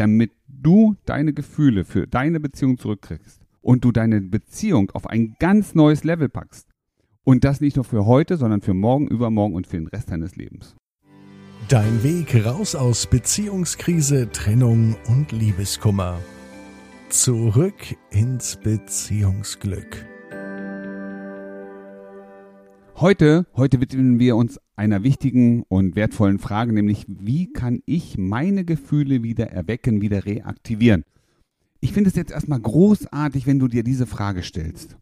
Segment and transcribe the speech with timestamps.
[0.00, 5.74] damit du deine Gefühle für deine Beziehung zurückkriegst und du deine Beziehung auf ein ganz
[5.74, 6.68] neues Level packst.
[7.22, 10.36] Und das nicht nur für heute, sondern für morgen, übermorgen und für den Rest deines
[10.36, 10.74] Lebens.
[11.68, 16.18] Dein Weg raus aus Beziehungskrise, Trennung und Liebeskummer.
[17.10, 20.09] Zurück ins Beziehungsglück.
[23.00, 28.62] Heute, heute widmen wir uns einer wichtigen und wertvollen Frage, nämlich wie kann ich meine
[28.66, 31.04] Gefühle wieder erwecken, wieder reaktivieren?
[31.80, 34.98] Ich finde es jetzt erstmal großartig, wenn du dir diese Frage stellst.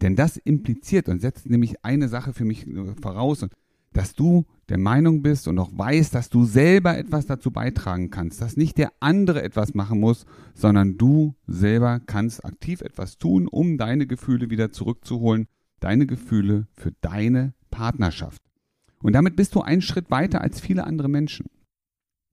[0.00, 3.46] Denn das impliziert und setzt nämlich eine Sache für mich äh, voraus,
[3.92, 8.40] dass du der Meinung bist und auch weißt, dass du selber etwas dazu beitragen kannst,
[8.40, 10.24] dass nicht der andere etwas machen muss,
[10.54, 15.48] sondern du selber kannst aktiv etwas tun, um deine Gefühle wieder zurückzuholen
[15.80, 18.42] deine Gefühle für deine Partnerschaft.
[19.02, 21.46] Und damit bist du einen Schritt weiter als viele andere Menschen.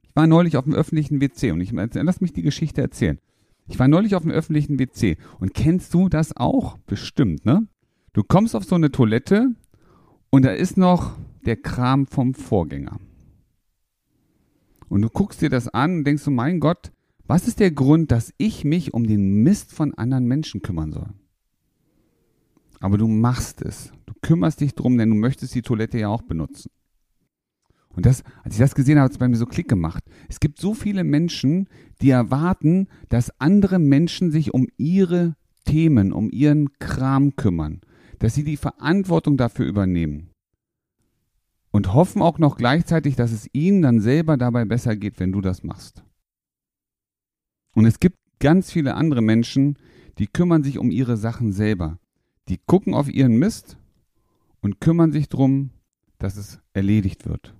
[0.03, 3.19] Ich war neulich auf dem öffentlichen WC und ich lass mich die Geschichte erzählen.
[3.67, 6.77] Ich war neulich auf dem öffentlichen WC und kennst du das auch?
[6.85, 7.67] Bestimmt, ne?
[8.13, 9.55] Du kommst auf so eine Toilette
[10.29, 12.99] und da ist noch der Kram vom Vorgänger.
[14.89, 16.91] Und du guckst dir das an und denkst so, mein Gott,
[17.25, 21.09] was ist der Grund, dass ich mich um den Mist von anderen Menschen kümmern soll?
[22.83, 23.93] Aber du machst es.
[24.05, 26.69] Du kümmerst dich drum, denn du möchtest die Toilette ja auch benutzen.
[27.87, 30.03] Und das, als ich das gesehen habe, hat es bei mir so Klick gemacht.
[30.27, 31.69] Es gibt so viele Menschen,
[32.01, 37.79] die erwarten, dass andere Menschen sich um ihre Themen, um ihren Kram kümmern,
[38.19, 40.31] dass sie die Verantwortung dafür übernehmen.
[41.71, 45.39] Und hoffen auch noch gleichzeitig, dass es ihnen dann selber dabei besser geht, wenn du
[45.39, 46.03] das machst.
[47.75, 49.77] Und es gibt ganz viele andere Menschen,
[50.17, 51.97] die kümmern sich um ihre Sachen selber.
[52.49, 53.77] Die gucken auf ihren Mist
[54.61, 55.71] und kümmern sich darum,
[56.17, 57.55] dass es erledigt wird.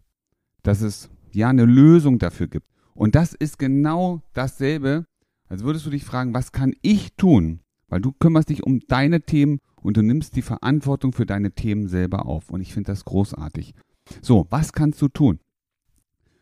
[0.61, 2.67] Dass es ja eine Lösung dafür gibt.
[2.93, 5.05] Und das ist genau dasselbe,
[5.47, 7.59] als würdest du dich fragen, was kann ich tun?
[7.87, 11.87] Weil du kümmerst dich um deine Themen und du nimmst die Verantwortung für deine Themen
[11.87, 12.49] selber auf.
[12.49, 13.73] Und ich finde das großartig.
[14.21, 15.39] So, was kannst du tun?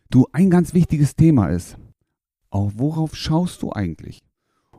[0.10, 1.78] Du, ein ganz wichtiges Thema ist,
[2.50, 4.22] auch worauf schaust du eigentlich?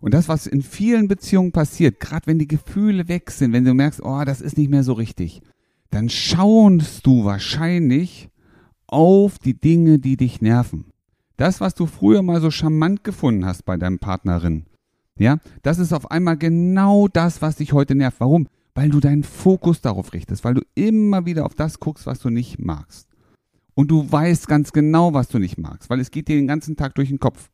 [0.03, 3.73] Und das, was in vielen Beziehungen passiert, gerade wenn die Gefühle weg sind, wenn du
[3.73, 5.43] merkst, oh, das ist nicht mehr so richtig,
[5.91, 8.29] dann schaust du wahrscheinlich
[8.89, 10.87] auf die Dinge, die dich nerven.
[11.37, 14.67] Das, was du früher mal so charmant gefunden hast bei deinem Partnerin,
[15.17, 18.19] ja, das ist auf einmal genau das, was dich heute nervt.
[18.19, 18.49] Warum?
[18.75, 22.29] Weil du deinen Fokus darauf richtest, weil du immer wieder auf das guckst, was du
[22.29, 23.07] nicht magst.
[23.75, 26.75] Und du weißt ganz genau, was du nicht magst, weil es geht dir den ganzen
[26.75, 27.51] Tag durch den Kopf.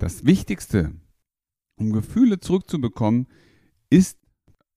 [0.00, 0.94] Das Wichtigste,
[1.76, 3.26] um Gefühle zurückzubekommen,
[3.90, 4.16] ist,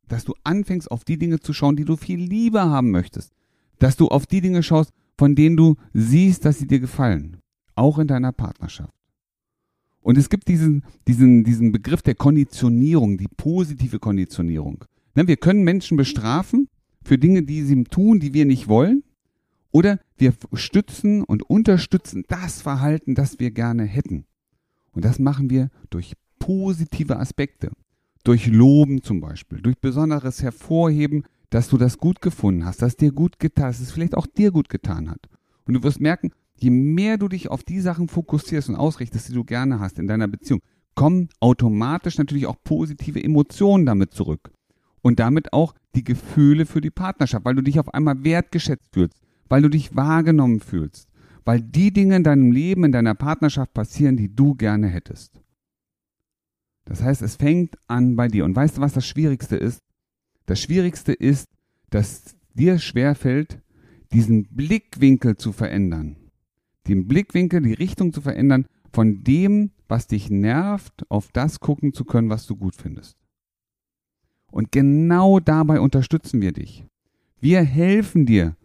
[0.09, 3.31] dass du anfängst, auf die Dinge zu schauen, die du viel lieber haben möchtest.
[3.79, 7.37] Dass du auf die Dinge schaust, von denen du siehst, dass sie dir gefallen.
[7.73, 8.93] Auch in deiner Partnerschaft.
[10.01, 14.83] Und es gibt diesen, diesen, diesen Begriff der Konditionierung, die positive Konditionierung.
[15.15, 16.67] Ne, wir können Menschen bestrafen
[17.01, 19.03] für Dinge, die sie tun, die wir nicht wollen.
[19.71, 24.25] Oder wir stützen und unterstützen das Verhalten, das wir gerne hätten.
[24.93, 27.71] Und das machen wir durch positive Aspekte.
[28.23, 33.11] Durch Loben zum Beispiel, durch besonderes Hervorheben, dass du das gut gefunden hast, dass dir
[33.11, 35.19] gut getan, dass es vielleicht auch dir gut getan hat.
[35.65, 39.33] Und du wirst merken, je mehr du dich auf die Sachen fokussierst und ausrichtest, die
[39.33, 40.61] du gerne hast in deiner Beziehung,
[40.95, 44.51] kommen automatisch natürlich auch positive Emotionen damit zurück.
[45.01, 49.19] Und damit auch die Gefühle für die Partnerschaft, weil du dich auf einmal wertgeschätzt fühlst,
[49.49, 51.09] weil du dich wahrgenommen fühlst,
[51.45, 55.41] weil die Dinge in deinem Leben, in deiner Partnerschaft passieren, die du gerne hättest.
[56.85, 58.45] Das heißt, es fängt an bei dir.
[58.45, 59.79] Und weißt du, was das Schwierigste ist?
[60.45, 61.47] Das Schwierigste ist,
[61.89, 63.61] dass dir schwerfällt,
[64.11, 66.17] diesen Blickwinkel zu verändern.
[66.87, 72.05] Den Blickwinkel, die Richtung zu verändern, von dem, was dich nervt, auf das gucken zu
[72.05, 73.17] können, was du gut findest.
[74.51, 76.85] Und genau dabei unterstützen wir dich.
[77.39, 78.55] Wir helfen dir,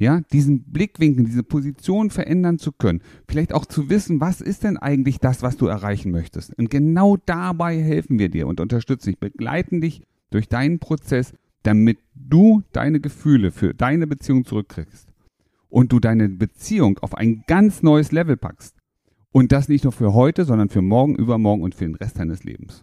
[0.00, 3.02] ja, diesen Blickwinkel, diese Position verändern zu können.
[3.28, 6.58] Vielleicht auch zu wissen, was ist denn eigentlich das, was du erreichen möchtest.
[6.58, 11.98] Und genau dabei helfen wir dir und unterstützen dich, begleiten dich durch deinen Prozess, damit
[12.14, 15.06] du deine Gefühle für deine Beziehung zurückkriegst.
[15.68, 18.74] Und du deine Beziehung auf ein ganz neues Level packst.
[19.32, 22.42] Und das nicht nur für heute, sondern für morgen, übermorgen und für den Rest deines
[22.42, 22.82] Lebens.